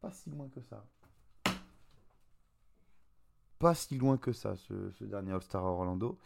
pas 0.00 0.10
si 0.10 0.30
loin 0.30 0.48
que 0.48 0.60
ça 0.60 0.84
pas 3.58 3.74
si 3.74 3.96
loin 3.96 4.18
que 4.18 4.32
ça, 4.32 4.54
ce, 4.54 5.04
dernier 5.04 5.32
All-Star 5.32 5.64
à 5.64 5.68
Orlando. 5.68 6.18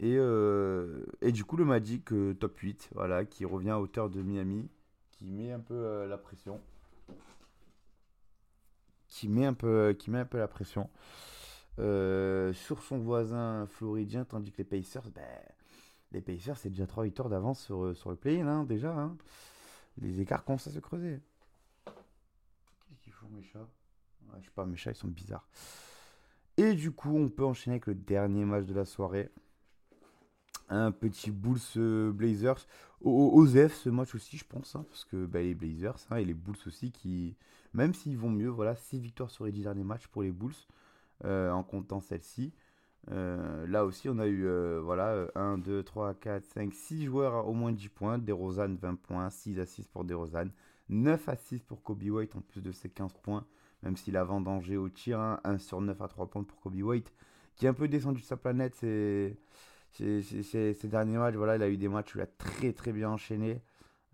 Et, 0.00 0.16
euh, 0.16 1.04
du 1.22 1.44
coup, 1.44 1.56
le 1.58 1.66
Magic 1.66 2.10
top 2.38 2.56
8, 2.58 2.90
voilà, 2.94 3.26
qui 3.26 3.44
revient 3.44 3.70
à 3.70 3.80
hauteur 3.80 4.08
de 4.08 4.22
Miami, 4.22 4.70
qui 5.18 5.24
met 5.30 5.52
un 5.52 5.60
peu 5.60 5.74
euh, 5.74 6.06
la 6.06 6.16
pression. 6.18 6.60
Qui 9.08 9.28
met 9.28 9.46
un 9.46 9.54
peu, 9.54 9.94
qui 9.98 10.10
met 10.10 10.18
un 10.18 10.24
peu 10.26 10.38
la 10.38 10.48
pression 10.48 10.90
euh, 11.78 12.52
sur 12.52 12.82
son 12.82 12.98
voisin 12.98 13.66
floridien, 13.66 14.24
tandis 14.24 14.52
que 14.52 14.58
les 14.58 14.64
Pacers, 14.64 15.10
ben, 15.10 15.24
les 16.12 16.20
Pacers, 16.20 16.58
c'est 16.58 16.70
déjà 16.70 16.86
3 16.86 17.04
victoires 17.04 17.28
d'avance 17.28 17.60
sur, 17.60 17.84
euh, 17.84 17.94
sur 17.94 18.10
le 18.10 18.16
play-in, 18.16 18.46
hein, 18.46 18.64
déjà. 18.64 18.92
hein. 18.92 19.16
Les 19.98 20.20
écarts 20.20 20.44
commencent 20.44 20.66
à 20.66 20.70
se 20.70 20.78
creuser. 20.78 21.20
Qu'est-ce 21.86 23.00
qu'ils 23.00 23.12
font, 23.12 23.28
mes 23.28 23.42
chats? 23.42 23.66
Ouais, 24.28 24.38
Je 24.40 24.44
sais 24.46 24.52
pas, 24.54 24.66
mes 24.66 24.76
chats, 24.76 24.92
ils 24.92 24.96
sont 24.96 25.08
bizarres. 25.08 25.48
Et 26.56 26.74
du 26.74 26.90
coup, 26.92 27.16
on 27.16 27.28
peut 27.28 27.44
enchaîner 27.44 27.74
avec 27.74 27.86
le 27.86 27.94
dernier 27.94 28.44
match 28.44 28.66
de 28.66 28.74
la 28.74 28.84
soirée. 28.84 29.30
Un 30.70 30.92
petit 30.92 31.30
Bulls 31.30 31.58
euh, 31.76 32.12
Blazers. 32.12 32.66
O- 33.00 33.10
o- 33.10 33.40
Osef 33.40 33.74
ce 33.74 33.88
match 33.88 34.14
aussi, 34.14 34.36
je 34.36 34.44
pense. 34.44 34.76
hein, 34.76 34.84
parce 34.88 35.04
que 35.04 35.24
bah, 35.26 35.40
les 35.40 35.54
Blazers 35.54 35.96
hein, 36.10 36.16
et 36.16 36.24
les 36.24 36.34
Bulls 36.34 36.56
aussi, 36.66 36.90
qui, 36.92 37.36
même 37.74 37.94
s'ils 37.94 38.18
vont 38.18 38.30
mieux, 38.30 38.48
voilà, 38.48 38.74
6 38.76 38.98
victoires 39.00 39.30
sur 39.30 39.44
les 39.46 39.52
10 39.52 39.62
derniers 39.62 39.84
matchs 39.84 40.06
pour 40.08 40.22
les 40.22 40.32
Bulls, 40.32 40.52
euh, 41.24 41.50
en 41.50 41.62
comptant 41.62 42.00
celle-ci. 42.00 42.52
Euh, 43.10 43.66
là 43.66 43.84
aussi, 43.86 44.08
on 44.08 44.18
a 44.18 44.26
eu 44.26 44.46
voilà, 44.80 45.28
1, 45.34 45.58
2, 45.58 45.82
3, 45.82 46.14
4, 46.14 46.44
5, 46.44 46.72
6 46.74 47.04
joueurs 47.06 47.34
à 47.34 47.44
au 47.44 47.54
moins 47.54 47.72
10 47.72 47.88
points. 47.88 48.18
DeRozan 48.18 48.74
20 48.76 48.96
points, 48.96 49.30
6 49.30 49.58
à 49.60 49.66
6 49.66 49.86
pour 49.88 50.04
DeRozan, 50.04 50.48
9 50.90 51.28
à 51.28 51.36
6 51.36 51.60
pour 51.62 51.82
Kobe 51.82 52.02
White 52.04 52.36
en 52.36 52.40
plus 52.42 52.60
de 52.62 52.72
ses 52.72 52.88
15 52.90 53.12
points 53.22 53.46
même 53.84 53.96
s'il 53.96 54.16
a 54.16 54.24
vendangé 54.24 54.76
au 54.76 54.88
tir, 54.88 55.20
hein, 55.20 55.40
1 55.44 55.58
sur 55.58 55.80
9 55.80 56.02
à 56.02 56.08
3 56.08 56.26
points 56.28 56.42
pour 56.42 56.58
Kobe 56.60 56.74
White, 56.82 57.12
qui 57.54 57.66
est 57.66 57.68
un 57.68 57.74
peu 57.74 57.86
descendu 57.86 58.20
de 58.22 58.26
sa 58.26 58.36
planète 58.36 58.74
ces, 58.74 59.36
ces, 59.98 60.88
derniers 60.88 61.18
matchs. 61.18 61.34
Voilà, 61.34 61.56
il 61.56 61.62
a 61.62 61.68
eu 61.68 61.76
des 61.76 61.88
matchs 61.88 62.14
où 62.14 62.18
il 62.18 62.22
a 62.22 62.26
très 62.26 62.72
très 62.72 62.92
bien 62.92 63.10
enchaîné. 63.10 63.62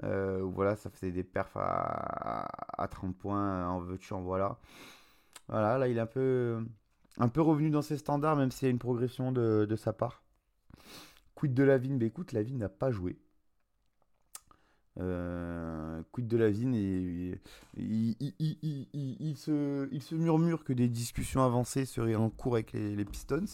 Euh, 0.04 0.42
voilà, 0.42 0.76
ça 0.76 0.90
faisait 0.90 1.12
des 1.12 1.24
perfs 1.24 1.56
à, 1.56 2.48
à 2.82 2.88
30 2.88 3.16
points, 3.16 3.68
en 3.68 3.80
veux-tu, 3.80 4.12
en 4.12 4.22
voilà. 4.22 4.58
Voilà, 5.48 5.78
là 5.78 5.88
il 5.88 5.96
est 5.98 6.00
un 6.00 6.06
peu, 6.06 6.64
un 7.18 7.28
peu 7.28 7.40
revenu 7.42 7.70
dans 7.70 7.82
ses 7.82 7.98
standards, 7.98 8.36
même 8.36 8.50
s'il 8.50 8.66
y 8.66 8.68
a 8.68 8.72
une 8.72 8.78
progression 8.78 9.32
de, 9.32 9.66
de 9.68 9.76
sa 9.76 9.92
part. 9.92 10.22
Quid 11.34 11.54
de 11.54 11.62
Lavigne 11.62 11.98
Bah 11.98 12.06
écoute, 12.06 12.32
Lavigne 12.32 12.58
n'a 12.58 12.68
pas 12.68 12.90
joué. 12.90 13.18
Euh, 15.00 16.02
quid 16.12 16.28
de 16.28 16.36
Lavigne 16.36 16.74
et 16.76 17.40
il, 17.76 18.16
il- 18.38 18.88
il- 19.20 19.36
se, 19.36 19.88
il 19.90 20.00
se 20.00 20.14
murmure 20.14 20.62
que 20.62 20.72
des 20.72 20.88
discussions 20.88 21.42
avancées 21.42 21.84
seraient 21.84 22.14
en 22.14 22.30
cours 22.30 22.54
avec 22.54 22.72
les 22.74 23.04
Pistons. 23.04 23.44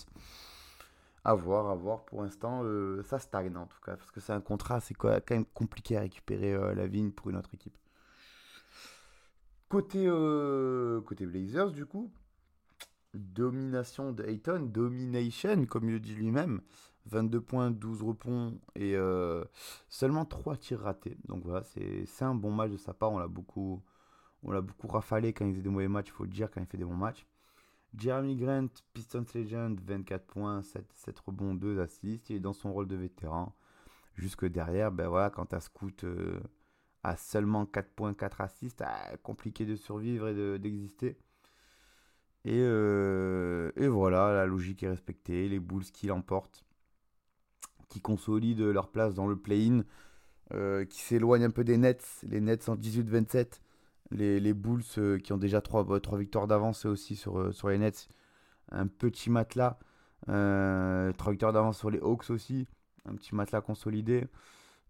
À 1.25 1.35
voir, 1.35 1.69
à 1.69 1.75
voir. 1.75 2.05
Pour 2.07 2.23
l'instant, 2.23 2.63
euh, 2.65 3.03
ça 3.03 3.19
stagne 3.19 3.55
en 3.57 3.67
tout 3.67 3.81
cas, 3.85 3.97
parce 3.97 4.11
que 4.11 4.21
c'est 4.21 4.33
un 4.33 4.41
contrat, 4.41 4.81
c'est 4.81 4.95
quand 4.95 5.21
même 5.31 5.45
compliqué 5.45 5.97
à 5.97 6.01
récupérer 6.01 6.55
euh, 6.55 6.75
Lavigne 6.75 7.11
pour 7.11 7.29
une 7.31 7.37
autre 7.37 7.53
équipe. 7.55 7.77
Côté, 9.69 10.07
euh, 10.07 11.01
côté 11.03 11.27
Blazers, 11.27 11.73
du 11.73 11.85
coup, 11.85 12.11
domination 13.15 14.13
de 14.13 14.25
Ayton, 14.25 14.61
domination, 14.61 15.67
comme 15.67 15.85
il 15.89 15.93
le 15.93 16.01
dit 16.01 16.15
lui-même. 16.15 16.63
22 17.07 17.41
points, 17.41 17.71
12 17.71 18.03
rebonds 18.03 18.61
et 18.77 18.95
seulement 19.89 20.25
3 20.27 20.57
tirs 20.57 20.81
ratés. 20.81 21.17
Donc 21.27 21.45
voilà, 21.45 21.65
c'est 21.65 22.25
un 22.25 22.35
bon 22.35 22.53
match 22.53 22.71
de 22.71 22.77
sa 22.77 22.93
part. 22.93 23.11
On 23.11 23.19
l'a 23.19 23.27
beaucoup, 23.27 23.83
on 24.43 24.53
l'a 24.53 24.61
beaucoup 24.61 24.87
rafalé 24.87 25.33
quand 25.33 25.47
il 25.47 25.53
faisait 25.53 25.63
des 25.63 25.71
mauvais 25.71 25.89
matchs, 25.89 26.09
il 26.09 26.13
faut 26.13 26.25
le 26.25 26.31
dire, 26.31 26.51
quand 26.51 26.61
il 26.61 26.67
fait 26.67 26.77
des 26.77 26.85
bons 26.85 26.95
matchs. 26.95 27.27
Jeremy 27.97 28.37
Grant, 28.37 28.69
Pistons 28.95 29.27
Legend, 29.35 29.79
24 29.81 30.27
points, 30.27 30.63
7, 30.63 30.87
7 30.95 31.19
rebonds, 31.21 31.55
2 31.55 31.81
assists. 31.81 32.31
Il 32.31 32.37
est 32.37 32.41
dans 32.41 32.53
son 32.53 32.73
rôle 32.73 32.87
de 32.89 32.97
vétéran. 32.97 33.55
Jusque 34.17 34.47
derrière, 34.47 34.93
ben 34.93 35.09
voilà, 35.09 35.31
quand 35.31 35.47
t'as 35.47 35.61
Scoot 35.61 36.05
euh, 36.05 36.41
à 37.05 37.17
seulement 37.17 37.67
4 37.67 37.91
points, 37.91 38.15
4 38.15 38.41
assists, 38.43 38.83
ah, 38.87 39.17
compliqué 39.23 39.67
de 39.67 39.77
survivre 39.77 40.29
et 40.29 40.35
de- 40.35 40.59
d'exister. 40.59 41.19
Et, 42.45 42.59
euh, 42.61 43.71
et 43.77 43.89
voilà, 43.89 44.33
la 44.33 44.47
logique 44.47 44.83
est 44.83 44.89
respectée. 44.89 45.49
Les 45.49 45.59
Bulls 45.61 45.85
qui 45.85 46.07
l'emportent, 46.07 46.65
qui 47.89 48.01
consolident 48.01 48.73
leur 48.73 48.89
place 48.91 49.15
dans 49.15 49.27
le 49.27 49.37
play-in, 49.37 49.83
euh, 50.55 50.85
qui 50.87 51.01
s'éloignent 51.01 51.45
un 51.45 51.51
peu 51.51 51.65
des 51.65 51.79
Nets. 51.79 52.07
Les 52.25 52.41
Nets 52.41 52.69
en 52.69 52.77
18-27. 52.77 53.61
Les, 54.11 54.55
Bulls 54.55 54.83
euh, 54.99 55.19
qui 55.19 55.33
ont 55.33 55.39
déjà 55.39 55.61
3, 55.61 55.87
victoires 56.17 56.49
d'avance 56.49 56.85
aussi 56.85 57.15
sur, 57.15 57.39
euh, 57.39 57.53
sur 57.53 57.69
les 57.69 57.79
Nets. 57.79 58.09
Un 58.73 58.87
petit 58.87 59.31
matelas. 59.31 59.79
Euh, 60.29 61.13
3 61.13 61.33
victoires 61.33 61.53
d'avance 61.53 61.79
sur 61.79 61.91
les 61.91 62.01
Hawks 62.01 62.31
aussi. 62.31 62.67
Un 63.07 63.15
petit 63.15 63.35
matelas 63.35 63.61
consolidé. 63.61 64.27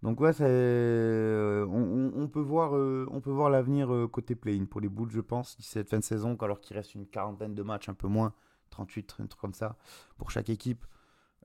Donc 0.02 0.20
ouais, 0.20 0.32
euh, 0.40 1.66
on, 1.66 2.28
peut 2.28 2.40
voir, 2.40 3.50
l'avenir 3.50 4.08
côté 4.10 4.34
play-in 4.34 4.64
pour 4.64 4.80
les 4.80 4.88
Bulls, 4.88 5.10
je 5.10 5.20
pense, 5.20 5.58
d'ici 5.58 5.72
cette 5.72 5.90
fin 5.90 5.98
de 5.98 6.04
saison, 6.04 6.36
alors 6.40 6.60
qu'il 6.60 6.74
reste 6.74 6.94
une 6.94 7.06
quarantaine 7.06 7.54
de 7.54 7.62
matchs, 7.62 7.90
un 7.90 7.94
peu 7.94 8.08
moins, 8.08 8.32
38, 8.70 9.16
un 9.18 9.26
truc 9.26 9.38
comme 9.38 9.52
ça, 9.52 9.76
pour 10.16 10.30
chaque 10.30 10.48
équipe. 10.48 10.86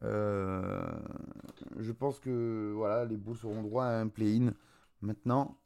Je 0.01 1.91
pense 1.91 2.21
que 2.21 2.71
voilà, 2.73 3.03
les 3.03 3.17
Bulls 3.17 3.37
auront 3.43 3.61
droit 3.61 3.83
à 3.83 3.99
un 3.99 4.07
play-in. 4.07 4.53
Maintenant, 5.01 5.57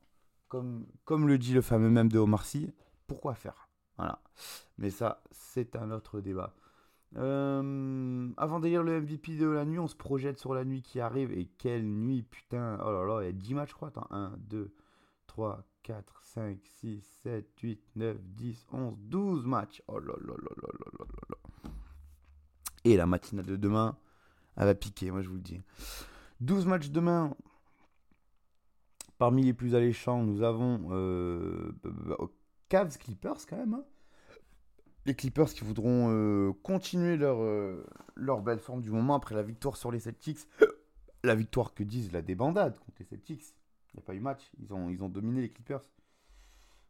comme, 0.50 1.28
le 1.28 1.38
dit 1.38 1.54
le 1.54 1.62
fameux 1.62 1.90
même 1.90 2.12
de 2.12 2.20
Omar 2.20 2.46
Sy, 2.46 2.72
pourquoi 3.08 3.36
faire? 3.36 3.70
Voilà. 3.98 4.22
Mais 4.78 4.90
ça, 4.90 5.22
c'est 5.32 5.76
un 5.76 5.92
autre 5.92 6.22
débat. 6.22 6.54
Euh, 7.18 8.30
avant 8.38 8.60
d'ailleurs 8.60 8.84
le 8.84 9.02
MVP 9.02 9.36
de 9.36 9.48
la 9.48 9.66
nuit, 9.66 9.80
on 9.80 9.88
se 9.88 9.96
projette 9.96 10.40
sur 10.40 10.54
la 10.54 10.66
nuit 10.66 10.82
qui 10.82 11.00
arrive. 11.00 11.32
Et 11.32 11.46
quelle 11.58 11.86
nuit, 11.86 12.24
putain. 12.24 12.80
Oh 12.84 12.92
là 12.92 13.06
là, 13.06 13.22
il 13.22 13.26
y 13.26 13.30
a 13.30 13.32
10 13.32 13.54
matchs, 13.54 13.70
je 13.70 13.76
crois. 13.76 13.92
1, 14.12 14.34
2, 14.38 14.74
3, 15.28 15.64
4, 15.84 16.24
5, 16.24 16.60
6, 16.64 17.02
7, 17.24 17.60
8, 17.62 17.82
9, 17.96 18.18
10, 18.22 18.68
11, 18.72 18.98
12 19.00 19.46
matchs. 19.46 19.82
Oh 19.88 20.00
là 20.00 20.14
là 20.22 20.34
là 20.34 20.52
là 20.62 20.70
là 20.80 20.92
là 21.00 21.06
là. 21.30 21.72
Et 22.86 22.96
la 22.96 23.06
matinale 23.06 23.46
de 23.46 23.56
demain, 23.56 23.98
elle 24.56 24.66
va 24.66 24.76
piquer, 24.76 25.12
moi 25.12 25.22
je 25.22 25.30
vous 25.30 25.36
le 25.36 25.42
dis. 25.42 25.62
12 26.42 26.66
matchs 26.66 26.90
demain, 26.90 27.36
Parmi 29.20 29.44
les 29.44 29.54
plus 29.54 29.76
alléchants, 29.76 30.24
nous 30.24 30.44
avons 30.44 30.88
euh, 30.92 31.74
Cavs 32.70 32.98
Clippers 32.98 33.46
quand 33.50 33.58
même. 33.58 33.74
hein. 33.74 33.84
les 35.06 35.14
Clippers 35.14 35.50
qui 35.50 35.66
voudront 35.66 36.08
euh, 36.10 36.54
continuer 36.64 37.18
leur, 37.18 37.42
euh, 37.42 37.86
leur 38.16 38.42
belle 38.42 38.60
forme 38.60 38.80
du 38.80 38.92
moment 38.92 39.16
après 39.16 39.36
la 39.36 39.44
victoire 39.44 39.76
sur 39.76 39.92
les 39.92 40.00
Celtics. 40.00 40.40
La 41.26 41.36
victoire 41.36 41.74
que 41.74 41.84
disent 41.84 42.14
la 42.14 42.22
débandade 42.22 42.80
contre 42.80 42.96
les 43.00 43.06
Celtics. 43.06 43.44
Il 43.94 43.98
n'y 43.98 44.00
a 44.00 44.06
pas 44.06 44.16
eu 44.16 44.22
match. 44.22 44.50
Ils 44.58 44.74
ont, 44.74 45.10
dominé 45.10 45.42
les 45.42 45.50
Clippers. 45.50 45.82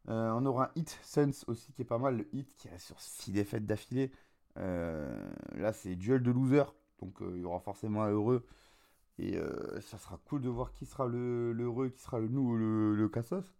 On 0.05 0.45
aura 0.45 0.65
un 0.65 0.71
Hit 0.75 1.00
Suns 1.01 1.31
aussi 1.48 1.74
qui 1.74 1.81
est 1.81 1.86
pas 1.86 1.98
mal. 1.98 2.17
Le 2.17 2.27
Hit 2.31 2.53
qui 2.53 2.67
est 2.67 2.77
sur 2.77 3.01
6 3.01 3.31
défaites 3.31 3.65
d'affilée. 3.65 4.12
Là, 4.55 5.74
c'est 5.74 5.95
duel 5.95 6.21
de 6.21 6.29
loser. 6.29 6.65
Donc 7.01 7.15
il 7.21 7.39
y 7.39 7.43
aura 7.43 7.59
forcément 7.59 8.03
un 8.03 8.12
heureux. 8.12 8.45
Et 9.19 9.38
euh, 9.38 9.81
ça 9.81 9.97
sera 9.97 10.17
cool 10.25 10.41
de 10.41 10.49
voir 10.49 10.71
qui 10.71 10.85
sera 10.85 11.05
le 11.05 11.51
le 11.51 11.65
heureux, 11.65 11.89
qui 11.89 11.99
sera 11.99 12.19
le 12.19 12.29
nous 12.29 12.41
ou 12.41 12.55
le, 12.55 12.95
le 12.95 13.09
cassos. 13.09 13.53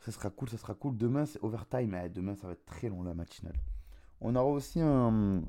Ça 0.00 0.10
sera 0.10 0.30
cool, 0.30 0.48
ça 0.48 0.58
sera 0.58 0.74
cool. 0.74 0.96
Demain, 0.96 1.26
c'est 1.26 1.42
overtime. 1.44 1.94
Eh, 2.04 2.08
demain, 2.08 2.34
ça 2.34 2.48
va 2.48 2.54
être 2.54 2.64
très 2.66 2.88
long 2.88 3.04
la 3.04 3.14
matinale. 3.14 3.54
On 4.20 4.34
aura 4.34 4.46
aussi 4.50 4.80
un, 4.80 5.42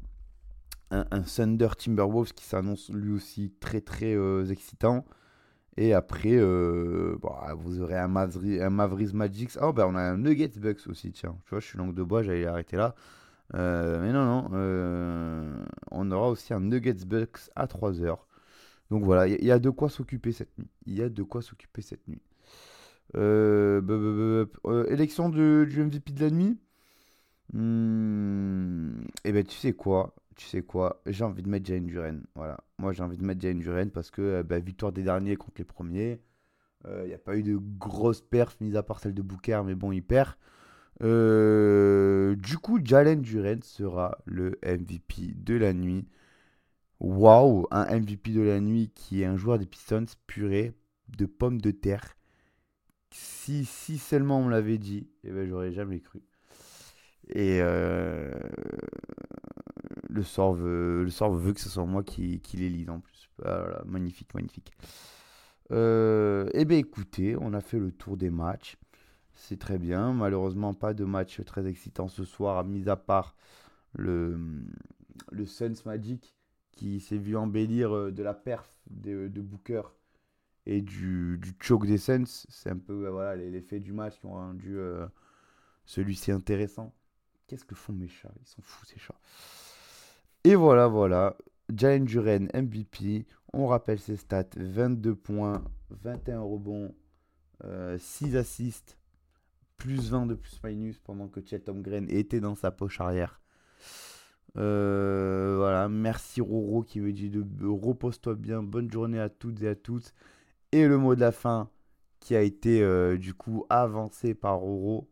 un, 0.92 1.06
un 1.10 1.22
Thunder 1.22 1.70
Timberwolves 1.76 2.34
qui 2.34 2.46
s'annonce 2.46 2.90
lui 2.92 3.12
aussi 3.12 3.52
très 3.60 3.82
très 3.82 4.14
euh, 4.14 4.46
excitant. 4.46 5.06
Et 5.76 5.96
après, 5.96 6.36
euh, 6.36 7.18
bon, 7.20 7.32
ah, 7.42 7.56
vous 7.56 7.82
aurez 7.82 7.98
un, 7.98 8.08
Mavri, 8.08 8.62
un 8.62 8.70
Mavericks 8.70 9.14
Magic. 9.14 9.50
Oh, 9.60 9.74
ben 9.74 9.88
on 9.88 9.96
a 9.96 10.02
un 10.02 10.18
Nuggets 10.18 10.60
Bucks 10.60 10.86
aussi, 10.88 11.12
tiens. 11.12 11.36
Tu 11.46 11.50
vois, 11.50 11.60
je 11.60 11.66
suis 11.66 11.80
langue 11.80 11.96
de 11.96 12.04
bois, 12.04 12.22
j'allais 12.22 12.46
arrêter 12.46 12.78
là. 12.78 12.94
Euh, 13.56 14.02
mais 14.02 14.12
non, 14.12 14.26
non. 14.26 14.50
euh, 14.54 15.66
on 15.92 16.12
aura 16.12 16.30
aussi 16.30 16.54
un 16.54 16.60
Nuggets 16.60 17.06
Bucks 17.06 17.50
à 17.56 17.68
3h. 17.68 18.28
Donc 18.90 19.04
voilà, 19.04 19.28
il 19.28 19.44
y, 19.44 19.52
a 19.52 19.60
de 19.60 19.70
quoi 19.70 19.90
s'occuper 19.90 20.32
cette 20.32 20.58
nuit. 20.58 20.70
Il 20.86 20.96
y 20.96 21.02
a 21.04 21.10
de 21.10 21.24
quoi 21.24 21.42
s'occuper 21.42 21.82
cette 21.82 22.08
nuit. 22.08 22.22
Euh, 23.16 24.46
élection 24.90 25.30
de- 25.30 25.68
du 25.70 25.82
MVP 25.82 26.14
de 26.14 26.22
la 26.22 26.32
nuit. 26.32 26.60
Hmm, 27.54 29.04
eh 29.26 29.32
ben 29.32 29.44
tu 29.46 29.58
sais 29.58 29.74
quoi, 29.74 30.16
tu 30.36 30.46
sais 30.48 30.64
quoi, 30.64 31.02
j'ai 31.06 31.24
envie 31.24 31.44
de 31.44 31.50
mettre 31.50 31.66
Jalen 31.68 31.86
Duren. 31.86 32.24
Voilà, 32.36 32.58
moi 32.80 32.94
j'ai 32.94 33.04
envie 33.04 33.18
de 33.18 33.24
mettre 33.26 33.42
Jalen 33.42 33.60
Duren 33.60 33.92
parce 33.92 34.12
que 34.12 34.42
bah, 34.44 34.60
victoire 34.60 34.92
des 34.92 35.04
derniers 35.04 35.36
contre 35.38 35.56
les 35.60 35.66
premiers. 35.66 36.22
Il 36.88 37.08
n'y 37.08 37.14
a 37.14 37.18
pas 37.20 37.38
eu 37.38 37.44
de 37.44 37.58
grosse 37.58 38.22
perf, 38.22 38.58
mis 38.62 38.76
à 38.78 38.84
part 38.84 39.00
celle 39.00 39.14
de 39.14 39.22
Booker, 39.22 39.62
mais 39.66 39.76
bon, 39.76 39.92
il 39.92 40.04
perd. 40.04 40.36
Euh, 41.02 42.36
du 42.36 42.58
coup, 42.58 42.80
Jalen 42.84 43.22
Duren 43.22 43.62
sera 43.64 44.18
le 44.26 44.60
MVP 44.64 45.34
de 45.36 45.56
la 45.56 45.74
nuit. 45.74 46.06
Waouh, 47.00 47.68
un 47.72 47.86
MVP 48.00 48.32
de 48.32 48.42
la 48.42 48.60
nuit 48.60 48.92
qui 48.96 49.22
est 49.22 49.26
un 49.26 49.38
joueur 49.38 49.60
des 49.60 49.66
Pistons 49.66 50.06
purée 50.28 50.74
de 51.10 51.26
pommes 51.26 51.62
de 51.62 51.72
terre. 51.72 52.16
Si, 53.12 53.66
si 53.66 53.98
seulement 53.98 54.40
on 54.40 54.50
l'avait 54.50 54.78
dit, 54.78 55.08
eh 55.24 55.32
ben, 55.32 55.48
j'aurais 55.48 55.72
jamais 55.72 56.00
cru. 56.00 56.22
Et 57.30 57.60
euh, 57.62 58.32
le, 60.10 60.24
sort 60.24 60.54
veut, 60.54 61.04
le 61.04 61.10
sort 61.10 61.34
veut 61.34 61.54
que 61.54 61.62
ce 61.62 61.70
soit 61.70 61.86
moi 61.86 62.04
qui, 62.04 62.40
qui 62.42 62.58
l'élise 62.58 62.90
en 62.90 63.00
plus. 63.00 63.30
Voilà, 63.38 63.82
magnifique, 63.86 64.34
magnifique. 64.34 64.72
Euh, 65.72 66.50
eh 66.54 66.66
bien 66.66 66.78
écoutez, 66.78 67.36
on 67.40 67.54
a 67.54 67.62
fait 67.62 67.80
le 67.80 67.92
tour 67.92 68.18
des 68.18 68.30
matchs. 68.30 68.78
C'est 69.36 69.60
très 69.60 69.78
bien. 69.78 70.14
Malheureusement, 70.14 70.74
pas 70.74 70.94
de 70.94 71.06
match 71.06 71.44
très 71.46 71.68
excitant 71.68 72.08
ce 72.08 72.24
soir, 72.24 72.64
mis 72.64 72.88
à 72.90 72.96
part 72.96 73.36
le, 73.94 74.40
le 75.32 75.46
Suns 75.46 75.82
Magic 75.86 76.36
qui 76.72 77.00
s'est 77.00 77.18
vu 77.18 77.38
embellir 77.38 77.96
euh, 77.96 78.12
de 78.12 78.24
la 78.24 78.34
perf 78.34 78.68
de, 78.90 79.28
Booker 79.28 79.84
et 80.66 80.82
du, 80.82 81.38
du 81.38 81.54
choke 81.60 81.86
des 81.86 81.98
Suns. 81.98 82.26
C'est 82.26 82.70
un 82.70 82.78
peu 82.78 83.06
euh, 83.06 83.12
voilà, 83.12 83.36
les, 83.36 83.62
faits 83.62 83.82
du 83.82 83.94
match 83.94 84.20
qui 84.20 84.26
ont 84.26 84.34
rendu 84.34 84.78
euh, 84.78 85.06
celui-ci 85.86 86.32
intéressant. 86.32 86.94
Qu'est-ce 87.48 87.66
que 87.66 87.76
font 87.76 87.94
mes 87.94 88.08
chats? 88.08 88.34
Ils 88.42 88.48
sont 88.48 88.62
fous 88.62 88.86
ces 88.86 88.98
chats. 88.98 89.20
Et 90.44 90.56
voilà, 90.56 90.88
voilà. 90.88 91.38
Jalen 91.74 92.06
Duren, 92.06 92.50
MVP. 92.54 93.26
On 93.54 93.68
rappelle 93.68 94.00
ses 94.00 94.18
stats 94.18 94.46
22 94.56 95.16
points, 95.16 95.64
21 95.92 96.42
rebonds, 96.42 96.96
euh, 97.64 97.98
6 98.00 98.36
assists, 98.36 98.98
plus 99.84 100.12
20 100.12 100.28
de 100.28 100.36
plus-minus 100.36 100.98
pendant 101.00 101.28
que 101.28 101.42
Chet 101.46 101.68
Holmgren 101.68 102.10
était 102.10 102.40
dans 102.40 102.56
sa 102.56 102.72
poche 102.72 103.02
arrière. 103.02 103.42
Euh, 104.56 105.56
voilà, 105.58 105.90
merci 105.90 106.40
Roro 106.40 106.84
qui 106.84 107.02
me 107.02 107.12
dit 107.12 107.30
de 107.30 107.44
repose-toi 107.66 108.36
bien, 108.36 108.64
bonne 108.64 108.90
journée 108.90 109.20
à 109.20 109.28
toutes 109.28 109.62
et 109.62 109.68
à 109.68 109.76
tous. 109.76 110.14
Et 110.72 110.88
le 110.88 110.98
mot 110.98 111.16
de 111.16 111.20
la 111.20 111.34
fin 111.34 111.70
qui 112.22 112.34
a 112.34 112.42
été 112.42 112.82
euh, 112.82 113.18
du 113.18 113.34
coup 113.34 113.66
avancé 113.70 114.34
par 114.34 114.56
Roro. 114.60 115.10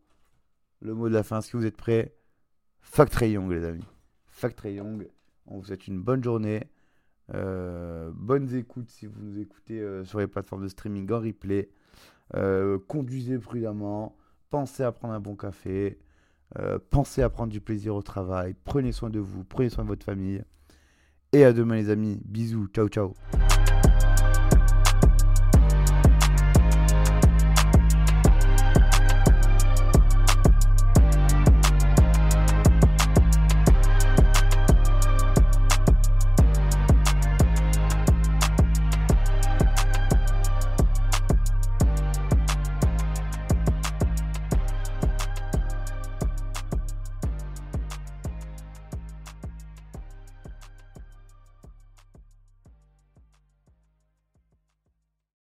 Le 0.79 0.93
mot 0.93 1.09
de 1.09 1.13
la 1.15 1.23
fin, 1.23 1.39
est-ce 1.39 1.51
que 1.51 1.57
vous 1.57 1.65
êtes 1.65 1.75
prêts? 1.75 2.15
Fuck 2.79 3.11
Young 3.23 3.51
les 3.51 3.65
amis. 3.65 3.85
Fuck 4.27 4.55
Young. 4.63 5.05
On 5.47 5.57
vous 5.57 5.65
souhaite 5.65 5.85
une 5.87 6.01
bonne 6.01 6.23
journée. 6.23 6.63
Euh, 7.33 8.09
bonnes 8.13 8.55
écoutes 8.55 8.89
si 8.89 9.05
vous 9.05 9.21
nous 9.21 9.37
écoutez 9.37 9.81
euh, 9.81 10.05
sur 10.05 10.19
les 10.19 10.27
plateformes 10.27 10.63
de 10.63 10.69
streaming 10.69 11.11
en 11.11 11.19
replay. 11.19 11.69
Euh, 12.35 12.79
conduisez 12.87 13.37
prudemment. 13.37 14.15
Pensez 14.51 14.83
à 14.83 14.91
prendre 14.91 15.13
un 15.13 15.19
bon 15.19 15.35
café. 15.35 15.97
Euh, 16.59 16.77
pensez 16.89 17.23
à 17.23 17.29
prendre 17.29 17.51
du 17.51 17.61
plaisir 17.61 17.95
au 17.95 18.01
travail. 18.01 18.53
Prenez 18.65 18.91
soin 18.91 19.09
de 19.09 19.19
vous. 19.19 19.45
Prenez 19.45 19.69
soin 19.69 19.85
de 19.85 19.89
votre 19.89 20.05
famille. 20.05 20.43
Et 21.31 21.45
à 21.45 21.53
demain 21.53 21.75
les 21.75 21.89
amis. 21.89 22.21
Bisous. 22.25 22.67
Ciao 22.67 22.89
ciao. 22.89 23.13